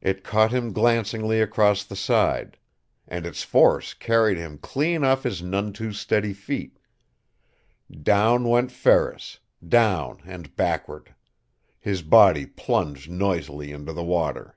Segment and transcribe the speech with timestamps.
[0.00, 2.56] It caught him glancingly across the side.
[3.08, 6.78] And its force carried him clean off his none too steady feet.
[7.90, 11.16] Down went Ferris down and backward.
[11.80, 14.56] His body plunged noisily into the water.